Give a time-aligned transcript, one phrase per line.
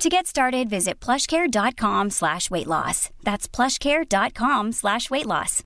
[0.00, 3.10] To get started, visit plushcare.com slash weight loss.
[3.22, 5.62] That's plushcare.com slash weight loss.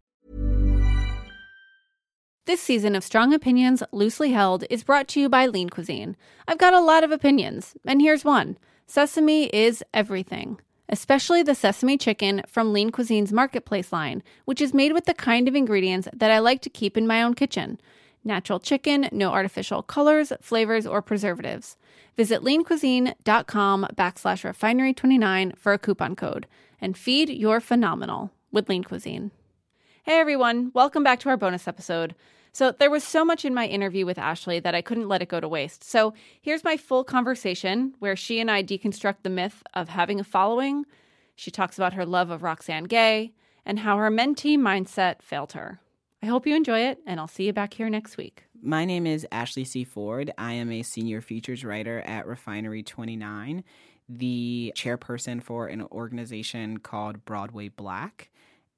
[2.45, 6.17] This season of Strong Opinions Loosely Held is brought to you by Lean Cuisine.
[6.49, 8.59] I've got a lot of opinions, and here's one.
[8.89, 10.59] Sesame is everything,
[10.89, 15.47] especially the sesame chicken from Lean Cuisine's Marketplace line, which is made with the kind
[15.47, 17.81] of ingredients that I like to keep in my own kitchen.
[18.25, 21.77] Natural chicken, no artificial colors, flavors, or preservatives.
[22.17, 26.47] Visit leancuisine.com backslash refinery29 for a coupon code
[26.81, 29.33] and feed your phenomenal with Lean Cuisine.
[30.05, 32.15] Hey everyone, welcome back to our bonus episode.
[32.53, 35.29] So, there was so much in my interview with Ashley that I couldn't let it
[35.29, 35.83] go to waste.
[35.83, 40.25] So, here's my full conversation where she and I deconstruct the myth of having a
[40.25, 40.85] following.
[41.35, 43.33] She talks about her love of Roxane Gay
[43.67, 45.81] and how her mentee mindset failed her.
[46.23, 48.45] I hope you enjoy it, and I'll see you back here next week.
[48.67, 49.85] My name is Ashley C.
[49.85, 50.33] Ford.
[50.39, 53.63] I am a senior features writer at Refinery 29,
[54.09, 58.31] the chairperson for an organization called Broadway Black.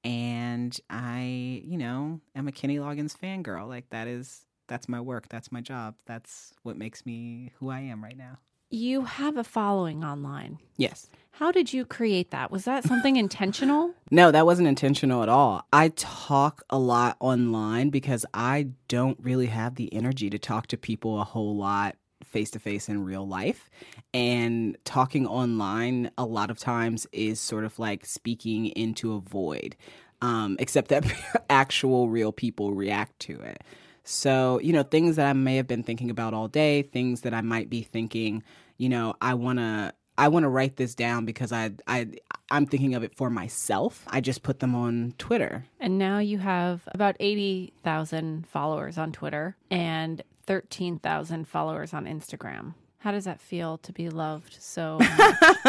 [0.02, 3.68] And I, you know, am a Kenny Loggins fangirl.
[3.68, 5.28] Like that is that's my work.
[5.28, 5.94] That's my job.
[6.04, 8.38] That's what makes me who I am right now.
[8.70, 10.58] You have a following online.
[10.76, 11.08] Yes.
[11.30, 12.50] How did you create that?
[12.50, 13.94] Was that something intentional?
[14.10, 15.66] No, that wasn't intentional at all.
[15.72, 20.76] I talk a lot online because I don't really have the energy to talk to
[20.76, 23.70] people a whole lot face to face in real life.
[24.12, 29.76] And talking online a lot of times is sort of like speaking into a void,
[30.22, 31.04] um, except that
[31.50, 33.62] actual real people react to it.
[34.06, 37.34] So, you know, things that I may have been thinking about all day, things that
[37.34, 38.44] I might be thinking,
[38.78, 42.06] you know, I want to I want to write this down because I I
[42.50, 44.04] I'm thinking of it for myself.
[44.06, 45.64] I just put them on Twitter.
[45.80, 52.74] And now you have about 80,000 followers on Twitter and 13,000 followers on Instagram.
[53.06, 54.98] How does that feel to be loved so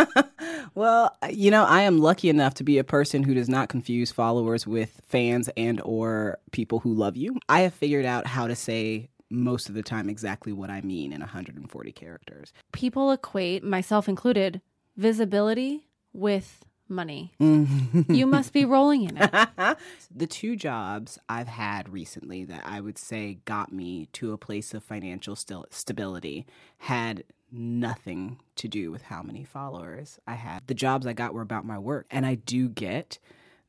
[0.73, 4.11] well, you know, I am lucky enough to be a person who does not confuse
[4.11, 7.37] followers with fans and or people who love you.
[7.47, 11.13] I have figured out how to say most of the time exactly what I mean
[11.13, 12.53] in 140 characters.
[12.71, 14.59] People equate, myself included,
[14.95, 17.33] visibility with money.
[17.39, 18.15] Mm.
[18.15, 19.29] you must be rolling in it.
[20.15, 24.73] the two jobs I've had recently that I would say got me to a place
[24.73, 26.45] of financial st- stability
[26.79, 30.67] had nothing to do with how many followers I had.
[30.67, 32.05] The jobs I got were about my work.
[32.11, 33.19] And I do get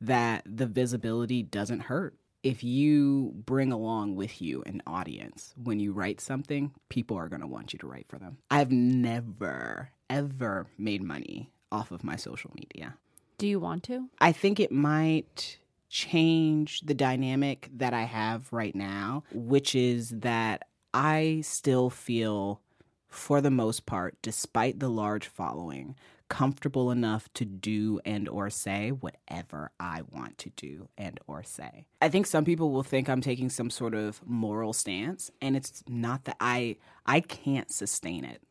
[0.01, 2.15] that the visibility doesn't hurt.
[2.43, 7.41] If you bring along with you an audience when you write something, people are going
[7.41, 8.39] to want you to write for them.
[8.51, 12.97] I've never, ever made money off of my social media.
[13.39, 14.09] Do you want to?
[14.21, 20.67] I think it might change the dynamic that I have right now, which is that
[20.93, 22.61] I still feel,
[23.09, 25.95] for the most part, despite the large following,
[26.29, 31.87] comfortable enough to do and or say whatever I want to do and or say.
[32.03, 35.85] I think some people will think I'm taking some sort of moral stance and it's
[35.89, 38.43] not that I I can't sustain it.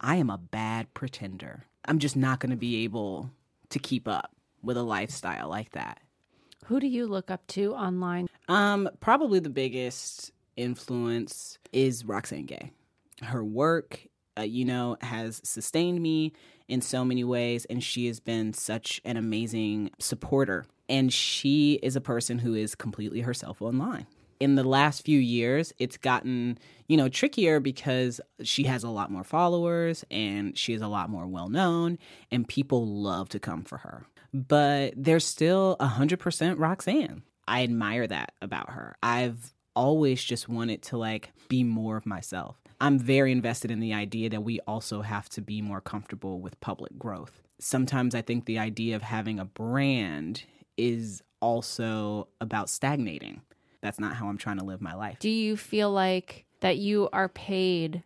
[0.00, 1.64] I am a bad pretender.
[1.86, 3.30] I'm just not going to be able
[3.70, 6.00] to keep up with a lifestyle like that.
[6.66, 8.28] Who do you look up to online?
[8.48, 12.70] Um, probably the biggest influence is Roxane Gay.
[13.22, 14.06] Her work,
[14.38, 16.32] uh, you know, has sustained me
[16.68, 20.64] in so many ways, and she has been such an amazing supporter.
[20.88, 24.06] And she is a person who is completely herself online
[24.40, 26.58] in the last few years, it's gotten,
[26.88, 31.10] you know, trickier because she has a lot more followers and she is a lot
[31.10, 31.98] more well known
[32.32, 34.06] and people love to come for her.
[34.32, 37.22] But there's still 100% Roxane.
[37.46, 38.96] I admire that about her.
[39.02, 42.56] I've always just wanted to like be more of myself.
[42.80, 46.58] I'm very invested in the idea that we also have to be more comfortable with
[46.60, 47.42] public growth.
[47.60, 50.44] Sometimes I think the idea of having a brand
[50.78, 53.42] is also about stagnating
[53.80, 55.18] that's not how I'm trying to live my life.
[55.20, 58.02] Do you feel like that you are paid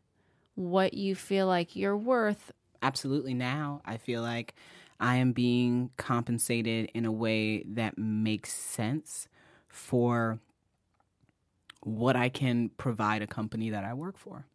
[0.55, 2.53] what you feel like you're worth?
[2.83, 3.35] Absolutely.
[3.35, 4.55] Now I feel like
[5.01, 9.29] I am being compensated in a way that makes sense
[9.69, 10.39] for
[11.83, 14.47] what I can provide a company that I work for.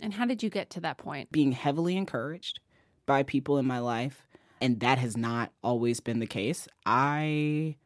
[0.00, 1.30] And how did you get to that point?
[1.30, 2.60] Being heavily encouraged
[3.06, 4.26] by people in my life,
[4.60, 6.66] and that has not always been the case.
[6.84, 7.76] I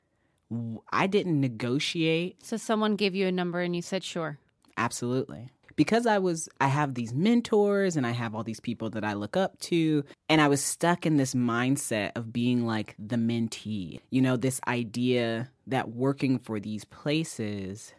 [0.91, 2.45] I didn't negotiate.
[2.45, 4.39] So someone gave you a number and you said sure.
[4.77, 5.51] Absolutely.
[5.77, 9.13] Because I was I have these mentors and I have all these people that I
[9.13, 14.01] look up to and I was stuck in this mindset of being like the mentee.
[14.11, 17.93] You know, this idea that working for these places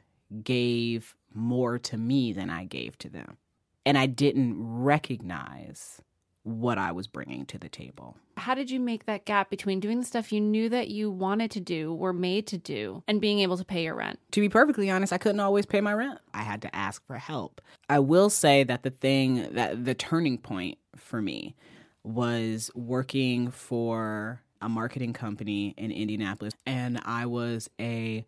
[0.43, 3.37] gave more to me than I gave to them.
[3.85, 6.01] And I didn't recognize
[6.43, 8.17] what I was bringing to the table.
[8.37, 11.51] How did you make that gap between doing the stuff you knew that you wanted
[11.51, 14.19] to do, were made to do, and being able to pay your rent?
[14.31, 16.19] To be perfectly honest, I couldn't always pay my rent.
[16.33, 17.61] I had to ask for help.
[17.89, 21.55] I will say that the thing that the turning point for me
[22.03, 28.25] was working for a marketing company in Indianapolis, and I was a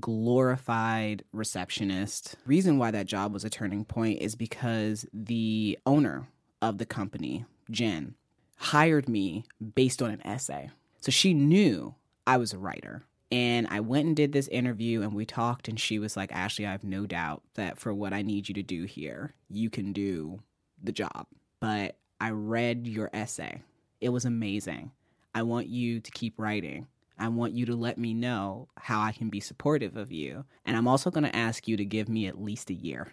[0.00, 2.36] glorified receptionist.
[2.46, 6.26] Reason why that job was a turning point is because the owner
[6.64, 8.14] of the company, Jen,
[8.56, 9.44] hired me
[9.74, 10.70] based on an essay.
[11.00, 11.94] So she knew
[12.26, 13.04] I was a writer.
[13.30, 16.66] And I went and did this interview and we talked, and she was like, Ashley,
[16.66, 19.92] I have no doubt that for what I need you to do here, you can
[19.92, 20.40] do
[20.82, 21.26] the job.
[21.58, 23.62] But I read your essay,
[24.00, 24.92] it was amazing.
[25.34, 26.86] I want you to keep writing.
[27.18, 30.44] I want you to let me know how I can be supportive of you.
[30.64, 33.12] And I'm also going to ask you to give me at least a year.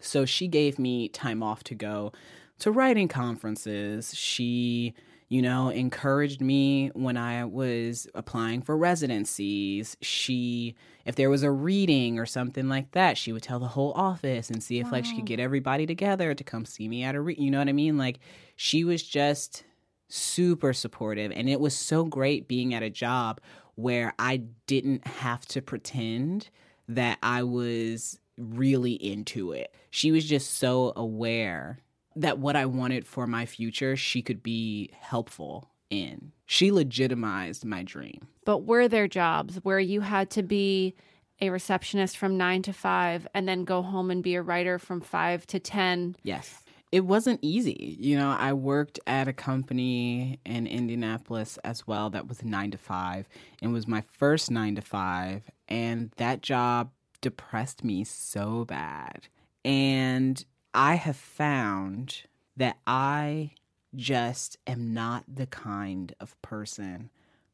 [0.00, 2.12] So she gave me time off to go
[2.62, 4.14] to writing conferences.
[4.14, 4.94] She,
[5.28, 9.96] you know, encouraged me when I was applying for residencies.
[10.00, 13.92] She, if there was a reading or something like that, she would tell the whole
[13.96, 14.92] office and see if wow.
[14.92, 17.58] like she could get everybody together to come see me at a re- you know
[17.58, 17.98] what I mean?
[17.98, 18.20] Like
[18.54, 19.64] she was just
[20.08, 23.40] super supportive and it was so great being at a job
[23.74, 26.48] where I didn't have to pretend
[26.86, 29.74] that I was really into it.
[29.90, 31.80] She was just so aware
[32.16, 36.32] that what I wanted for my future, she could be helpful in.
[36.46, 38.28] She legitimized my dream.
[38.44, 40.94] But were there jobs where you had to be
[41.40, 45.00] a receptionist from nine to five and then go home and be a writer from
[45.00, 46.16] five to 10?
[46.22, 46.58] Yes.
[46.90, 47.96] It wasn't easy.
[47.98, 52.78] You know, I worked at a company in Indianapolis as well that was nine to
[52.78, 53.28] five
[53.62, 55.50] and was my first nine to five.
[55.68, 56.90] And that job
[57.22, 59.28] depressed me so bad.
[59.64, 60.44] And
[60.74, 62.22] I have found
[62.56, 63.52] that I
[63.94, 67.10] just am not the kind of person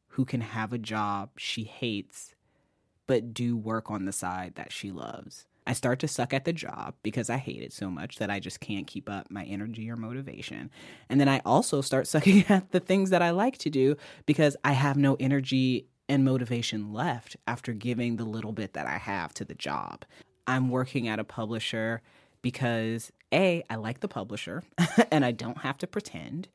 [0.09, 2.35] who can have a job she hates
[3.09, 5.47] but do work on the side that she loves.
[5.65, 8.39] I start to suck at the job because I hate it so much that I
[8.39, 10.69] just can't keep up my energy or motivation.
[11.09, 14.55] And then I also start sucking at the things that I like to do because
[14.63, 19.33] I have no energy and motivation left after giving the little bit that I have
[19.35, 20.05] to the job.
[20.45, 22.03] I'm working at a publisher
[22.41, 24.63] because A, I like the publisher
[25.11, 26.47] and I don't have to pretend.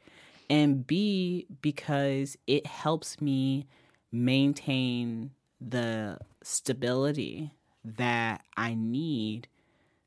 [0.50, 3.66] And B, because it helps me
[4.12, 7.52] maintain the stability
[7.84, 9.48] that I need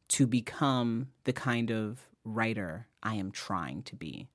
[0.10, 4.28] to become the kind of writer I am trying to be.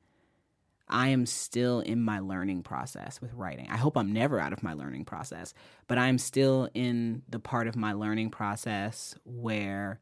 [0.88, 3.68] I am still in my learning process with writing.
[3.70, 5.54] I hope I'm never out of my learning process,
[5.86, 10.00] but I'm still in the part of my learning process where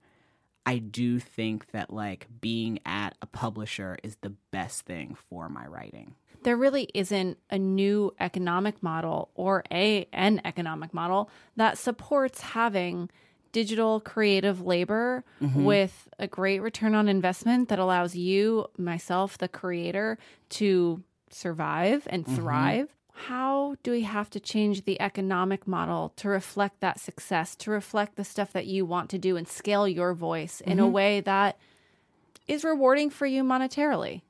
[0.66, 5.66] I do think that like being at a publisher is the best thing for my
[5.66, 6.14] writing.
[6.42, 13.10] There really isn't a new economic model or a an economic model that supports having
[13.52, 15.64] digital creative labor mm-hmm.
[15.64, 20.18] with a great return on investment that allows you, myself, the creator,
[20.50, 22.36] to survive and mm-hmm.
[23.26, 28.16] How do we have to change the economic model to reflect that success, to reflect
[28.16, 30.86] the stuff that you want to do and scale your voice in mm-hmm.
[30.86, 31.58] a way that
[32.48, 34.22] is rewarding for you monetarily?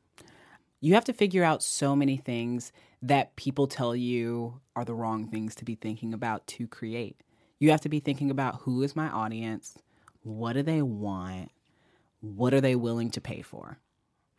[0.81, 5.29] You have to figure out so many things that people tell you are the wrong
[5.29, 7.23] things to be thinking about to create.
[7.59, 9.79] You have to be thinking about who is my audience?
[10.23, 11.51] What do they want?
[12.21, 13.79] What are they willing to pay for?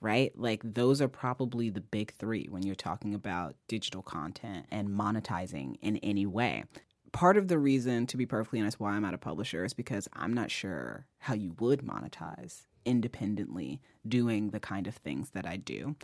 [0.02, 0.34] Right?
[0.36, 5.78] Like those are probably the big three when you're talking about digital content and monetizing
[5.82, 6.66] in any way.
[7.14, 10.08] Part of the reason, to be perfectly honest, why I'm at a publisher is because
[10.14, 15.58] I'm not sure how you would monetize independently doing the kind of things that I
[15.58, 15.96] do.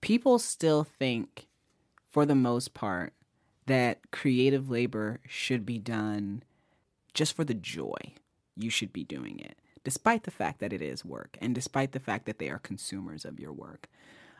[0.00, 1.46] People still think,
[2.10, 3.12] for the most part,
[3.66, 6.42] that creative labor should be done
[7.12, 7.98] just for the joy
[8.56, 12.00] you should be doing it despite the fact that it is work and despite the
[12.00, 13.88] fact that they are consumers of your work.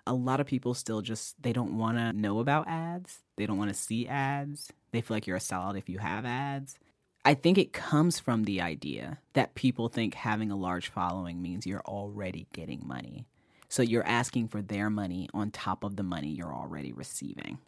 [0.06, 3.20] A lot of people still just they don't want to know about ads.
[3.36, 4.72] They don't want to see ads.
[4.92, 6.78] They feel like you're a sellout if you have ads.
[7.24, 11.66] I think it comes from the idea that people think having a large following means
[11.66, 13.26] you're already getting money.
[13.68, 17.58] So you're asking for their money on top of the money you're already receiving.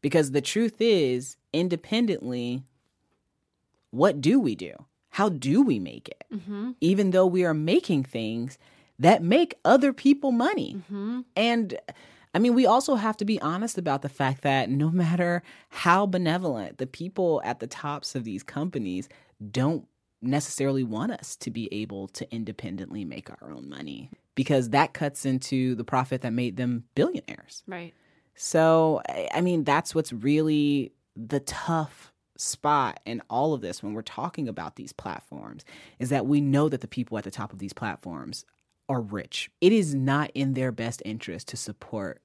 [0.00, 2.64] Because the truth is, independently,
[3.90, 4.72] what do we do?
[5.14, 6.24] How do we make it?
[6.34, 6.72] Mm-hmm.
[6.80, 8.58] Even though we are making things
[8.98, 10.74] that make other people money.
[10.76, 11.20] Mm-hmm.
[11.36, 11.78] And
[12.34, 16.04] I mean, we also have to be honest about the fact that no matter how
[16.06, 19.08] benevolent the people at the tops of these companies
[19.52, 19.86] don't
[20.20, 25.24] necessarily want us to be able to independently make our own money because that cuts
[25.24, 27.62] into the profit that made them billionaires.
[27.68, 27.94] Right.
[28.34, 29.00] So,
[29.32, 34.48] I mean, that's what's really the tough spot in all of this when we're talking
[34.48, 35.64] about these platforms
[35.98, 38.44] is that we know that the people at the top of these platforms
[38.88, 39.50] are rich.
[39.60, 42.20] It is not in their best interest to support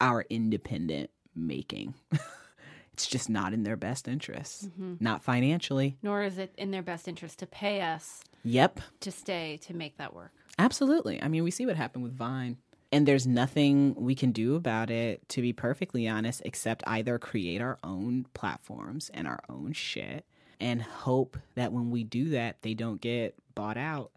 [0.00, 1.94] our independent making.
[2.92, 4.94] it's just not in their best interest, mm-hmm.
[5.00, 5.96] not financially.
[6.02, 8.22] Nor is it in their best interest to pay us.
[8.44, 8.80] Yep.
[9.00, 10.32] To stay to make that work.
[10.58, 11.22] Absolutely.
[11.22, 12.56] I mean, we see what happened with Vine.
[12.92, 17.62] And there's nothing we can do about it, to be perfectly honest, except either create
[17.62, 20.26] our own platforms and our own shit
[20.60, 24.12] and hope that when we do that, they don't get bought out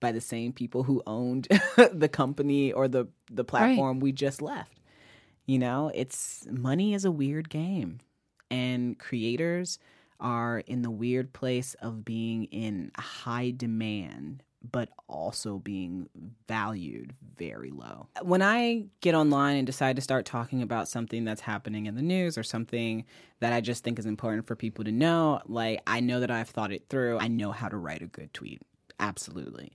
[0.00, 1.46] by the same people who owned
[1.92, 4.02] the company or the, the platform right.
[4.02, 4.80] we just left.
[5.44, 8.00] You know, it's money is a weird game,
[8.50, 9.78] and creators
[10.18, 16.08] are in the weird place of being in high demand but also being
[16.46, 18.06] valued very low.
[18.22, 22.02] When I get online and decide to start talking about something that's happening in the
[22.02, 23.06] news or something
[23.40, 26.50] that I just think is important for people to know, like I know that I've
[26.50, 27.18] thought it through.
[27.18, 28.60] I know how to write a good tweet.
[28.98, 29.72] Absolutely.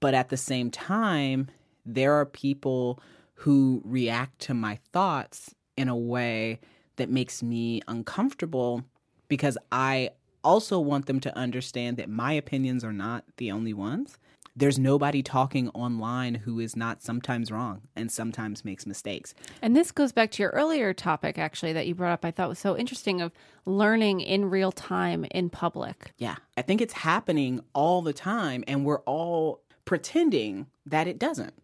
[0.00, 1.48] But at the same time,
[1.86, 3.00] there are people
[3.34, 6.60] who react to my thoughts in a way
[6.96, 8.84] that makes me uncomfortable
[9.28, 10.10] because I
[10.44, 14.18] also want them to understand that my opinions are not the only ones.
[14.58, 19.32] There's nobody talking online who is not sometimes wrong and sometimes makes mistakes.
[19.62, 22.48] And this goes back to your earlier topic, actually, that you brought up, I thought
[22.48, 23.30] was so interesting of
[23.66, 26.12] learning in real time in public.
[26.18, 26.34] Yeah.
[26.56, 31.54] I think it's happening all the time, and we're all pretending that it doesn't.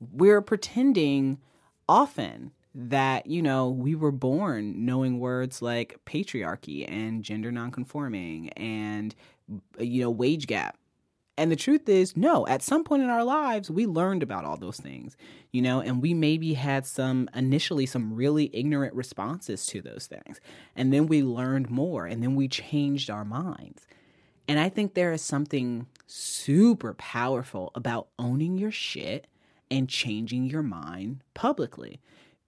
[0.00, 1.38] We're pretending
[1.88, 9.14] often that you know we were born knowing words like patriarchy and gender nonconforming and
[9.78, 10.76] you know wage gap
[11.36, 14.56] and the truth is no at some point in our lives we learned about all
[14.56, 15.16] those things
[15.52, 20.40] you know and we maybe had some initially some really ignorant responses to those things.
[20.74, 23.86] And then we learned more and then we changed our minds.
[24.48, 29.26] And i think there is something super powerful about owning your shit
[29.70, 32.00] and changing your mind publicly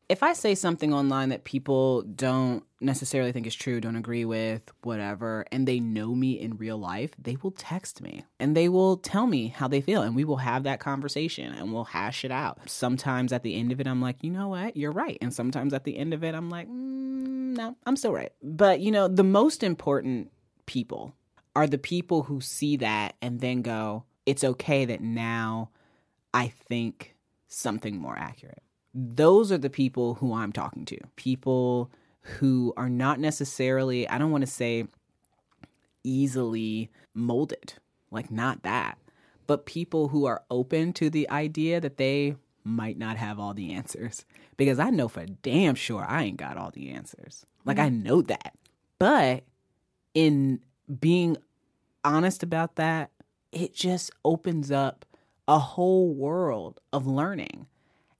[0.08, 4.62] if I say something online that people don't necessarily think is true, don't agree with,
[4.82, 8.98] whatever, and they know me in real life, they will text me and they will
[8.98, 12.30] tell me how they feel and we will have that conversation and we'll hash it
[12.30, 12.58] out.
[12.66, 15.18] Sometimes at the end of it, I'm like, you know what, you're right.
[15.20, 18.32] And sometimes at the end of it, I'm like, mm, no, I'm still right.
[18.42, 20.30] But, you know, the most important
[20.66, 21.14] people
[21.56, 25.70] are the people who see that and then go, it's okay that now
[26.32, 27.16] I think
[27.48, 28.62] something more accurate
[28.98, 30.98] those are the people who I'm talking to.
[31.16, 31.90] People
[32.22, 34.86] who are not necessarily, I don't want to say
[36.02, 37.74] easily molded,
[38.10, 38.96] like not that,
[39.46, 43.74] but people who are open to the idea that they might not have all the
[43.74, 44.24] answers.
[44.56, 47.44] Because I know for damn sure I ain't got all the answers.
[47.66, 47.86] Like, mm-hmm.
[47.86, 48.54] I know that.
[48.98, 49.44] But
[50.14, 50.60] in
[50.98, 51.36] being
[52.02, 53.10] honest about that,
[53.52, 55.04] it just opens up
[55.46, 57.66] a whole world of learning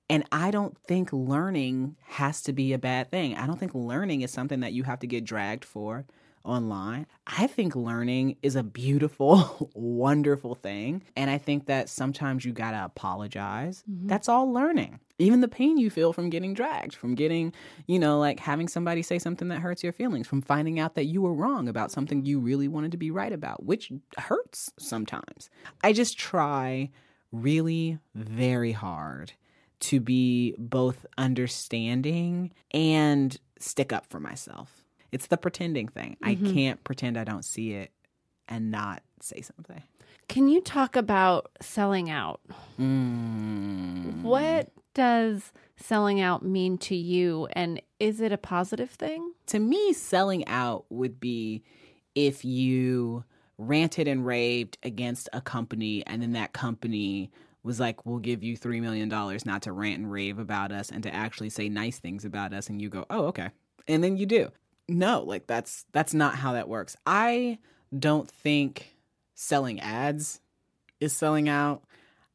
[0.09, 3.37] and I don't think learning has to be a bad thing.
[3.37, 6.07] I don't think learning is something that you have to get dragged for
[6.45, 7.07] online.
[7.27, 11.03] I think learning is a beautiful, wonderful thing.
[11.17, 13.83] And I think that sometimes you got to apologize.
[13.91, 14.07] Mm-hmm.
[14.07, 15.01] That's all learning.
[15.19, 17.53] Even the pain you feel from getting dragged, from getting,
[17.87, 21.07] you know, like having somebody say something that hurts your feelings, from finding out that
[21.07, 25.51] you were wrong about something you really wanted to be right about, which hurts sometimes.
[25.83, 26.91] I just try
[27.33, 29.33] really very hard
[29.81, 34.85] to be both understanding and stick up for myself.
[35.13, 36.17] It's the pretending thing.
[36.23, 36.47] Mm-hmm.
[36.49, 37.93] I can't pretend I don't see it
[38.49, 39.83] and not say something.
[40.29, 42.41] Can you talk about selling out?
[42.81, 44.23] Mm.
[44.23, 47.49] What does selling out mean to you?
[47.53, 49.33] And is it a positive thing?
[49.47, 51.63] To me, selling out would be
[52.15, 53.25] if you
[53.59, 57.31] ranted and raved against a company and then that company
[57.67, 59.09] was like, we'll give you $3 million
[59.45, 62.69] not to rant and rave about us and to actually say nice things about us.
[62.69, 63.51] And you go, oh, okay.
[63.89, 64.51] And then you do.
[64.89, 66.97] No, like that's that's not how that works.
[67.05, 67.59] I
[67.97, 68.97] don't think
[69.35, 70.41] selling ads
[71.01, 71.83] is selling out.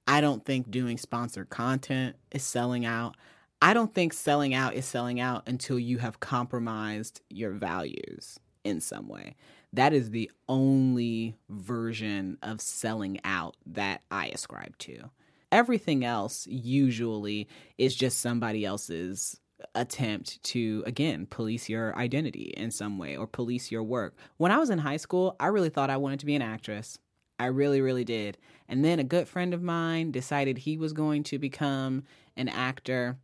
[0.05, 3.15] I don't think doing sponsored content is selling out.
[3.61, 8.81] I don't think selling out is selling out until you have compromised your values in
[8.81, 9.35] some way.
[9.71, 15.09] That is the only version of selling out that I ascribe to.
[15.51, 19.39] Everything else usually is just somebody else's
[19.75, 24.15] attempt to again police your identity in some way or police your work.
[24.38, 26.98] When I was in high school, I really thought I wanted to be an actress.
[27.38, 28.38] I really really did.
[28.67, 32.03] And then a good friend of mine decided he was going to become
[32.36, 33.17] an actor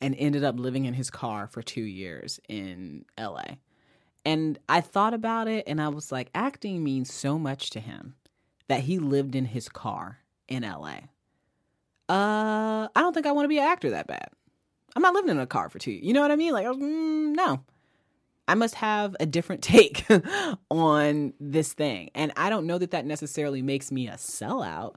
[0.00, 3.56] and ended up living in his car for 2 years in LA.
[4.24, 8.14] And I thought about it and I was like acting means so much to him
[8.68, 10.98] that he lived in his car in LA.
[12.08, 14.28] Uh, I don't think I want to be an actor that bad.
[14.94, 15.92] I'm not living in a car for two.
[15.92, 16.52] You know what I mean?
[16.52, 17.62] Like, mm, no.
[18.48, 20.06] I must have a different take
[20.70, 22.10] on this thing.
[22.14, 24.96] And I don't know that that necessarily makes me a sellout.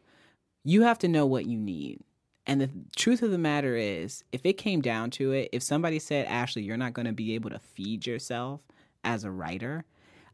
[0.64, 2.00] You have to know what you need.
[2.48, 5.98] And the truth of the matter is, if it came down to it, if somebody
[6.00, 8.62] said, Ashley, you're not going to be able to feed yourself
[9.04, 9.86] as a writer,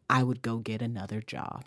[0.10, 1.64] I would go get another job.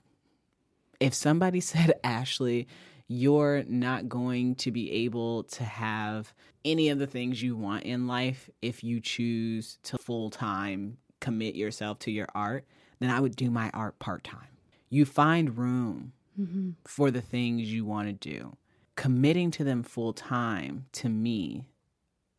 [1.01, 2.67] If somebody said, Ashley,
[3.07, 6.33] you're not going to be able to have
[6.65, 11.55] any of the things you want in life if you choose to full time commit
[11.55, 12.67] yourself to your art,
[12.99, 14.59] then I would do my art part time.
[14.91, 16.71] You find room mm-hmm.
[16.85, 18.57] for the things you want to do.
[18.95, 21.67] Committing to them full time to me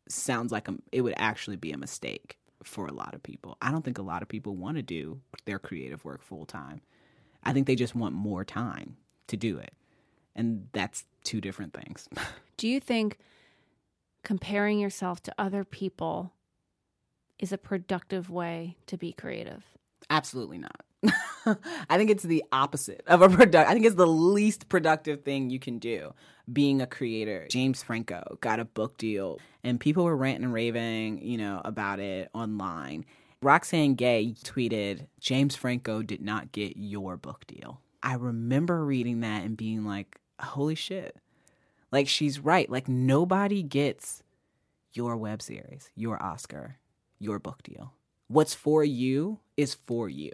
[0.08, 3.58] sounds like a, it would actually be a mistake for a lot of people.
[3.60, 6.80] I don't think a lot of people want to do their creative work full time.
[7.42, 8.96] I think they just want more time
[9.26, 9.74] to do it.
[10.36, 12.08] And that's two different things.
[12.56, 13.18] Do you think
[14.22, 16.32] comparing yourself to other people
[17.38, 19.64] is a productive way to be creative?
[20.08, 20.82] Absolutely not.
[21.88, 23.68] I think it's the opposite of a product.
[23.68, 26.12] I think it's the least productive thing you can do
[26.52, 27.46] being a creator.
[27.50, 31.98] James Franco got a book deal and people were ranting and raving, you know, about
[32.00, 33.04] it online.
[33.42, 37.80] Roxane Gay tweeted, James Franco did not get your book deal.
[38.02, 41.16] I remember reading that and being like, holy shit.
[41.92, 42.68] Like she's right.
[42.70, 44.22] Like nobody gets
[44.92, 46.78] your web series, your Oscar,
[47.18, 47.92] your book deal.
[48.28, 50.32] What's for you is for you.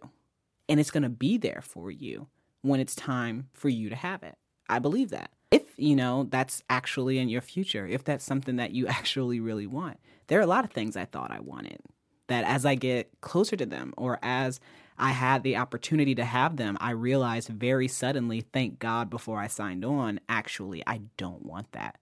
[0.69, 2.29] And it's going to be there for you
[2.63, 4.37] when it's time for you to have it.
[4.69, 5.31] I believe that.
[5.51, 9.67] If, you know, that's actually in your future, if that's something that you actually really
[9.67, 9.99] want.
[10.29, 11.81] There are a lot of things I thought I wanted
[12.29, 14.61] that as I get closer to them or as
[14.99, 19.47] I had the opportunity to have them, I realized very suddenly, thank God, before I
[19.47, 21.99] signed on, actually, I don't want that.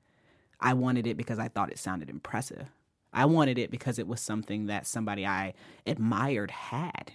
[0.61, 2.67] I wanted it because I thought it sounded impressive.
[3.13, 5.55] I wanted it because it was something that somebody I
[5.87, 7.13] admired had.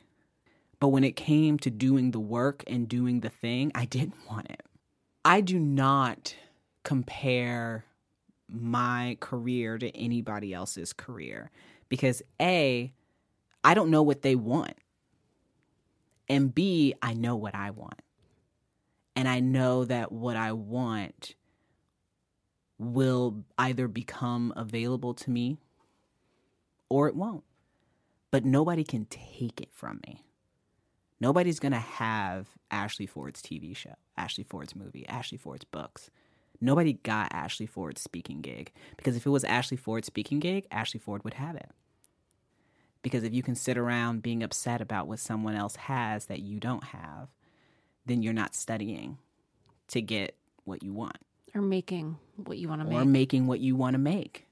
[0.79, 4.49] But when it came to doing the work and doing the thing, I didn't want
[4.49, 4.63] it.
[5.23, 6.35] I do not
[6.83, 7.85] compare
[8.47, 11.49] my career to anybody else's career
[11.89, 12.93] because A,
[13.63, 14.75] I don't know what they want.
[16.27, 18.01] And B, I know what I want.
[19.15, 21.35] And I know that what I want
[22.77, 25.57] will either become available to me
[26.89, 27.43] or it won't.
[28.31, 30.25] But nobody can take it from me.
[31.21, 36.09] Nobody's going to have Ashley Ford's TV show, Ashley Ford's movie, Ashley Ford's books.
[36.59, 40.99] Nobody got Ashley Ford's speaking gig because if it was Ashley Ford's speaking gig, Ashley
[40.99, 41.71] Ford would have it.
[43.05, 46.59] Because if you can sit around being upset about what someone else has that you
[46.59, 47.27] don't have,
[48.07, 49.19] then you're not studying
[49.89, 51.17] to get what you want.
[51.53, 52.97] Or making what you want to make.
[52.97, 54.47] Or making what you want to make.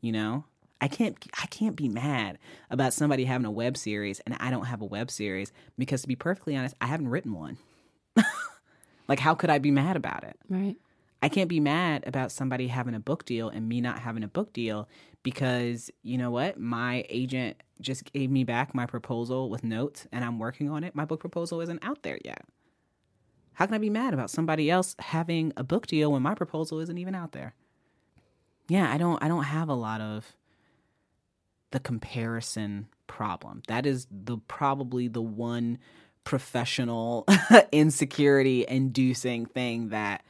[0.00, 0.44] You know?
[0.80, 2.38] I can't I can't be mad
[2.70, 6.06] about somebody having a web series and I don't have a web series because to
[6.06, 7.58] be perfectly honest, I haven't written one.
[9.08, 10.38] like how could I be mad about it?
[10.48, 10.76] Right.
[11.22, 14.28] I can't be mad about somebody having a book deal and me not having a
[14.28, 14.88] book deal
[15.24, 16.60] because you know what?
[16.60, 20.94] My agent just gave me back my proposal with notes and I'm working on it.
[20.94, 22.44] My book proposal isn't out there yet.
[23.54, 26.78] How can I be mad about somebody else having a book deal when my proposal
[26.80, 27.54] isn't even out there?
[28.68, 30.36] Yeah, I don't I don't have a lot of
[31.70, 33.62] the comparison problem.
[33.68, 35.78] That is the probably the one
[36.24, 37.26] professional
[37.72, 40.24] insecurity inducing thing that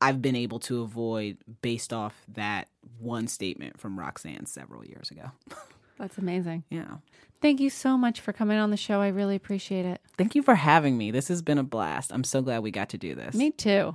[0.00, 5.30] I've been able to avoid based off that one statement from Roxane several years ago.
[6.00, 6.64] That's amazing.
[6.70, 6.96] Yeah.
[7.42, 9.02] Thank you so much for coming on the show.
[9.02, 10.00] I really appreciate it.
[10.16, 11.10] Thank you for having me.
[11.10, 12.10] This has been a blast.
[12.10, 13.34] I'm so glad we got to do this.
[13.34, 13.94] Me too.